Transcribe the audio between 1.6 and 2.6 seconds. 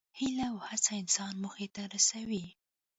ته رسوي.